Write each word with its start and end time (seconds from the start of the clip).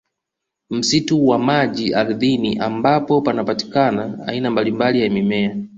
Msitu 0.69 1.27
wa 1.27 1.39
maji 1.39 1.93
ardhini 1.93 2.57
ambapo 2.59 3.21
panapatikana 3.21 4.27
aina 4.27 4.51
mbalimbali 4.51 5.01
ya 5.01 5.09
mimea 5.09 5.57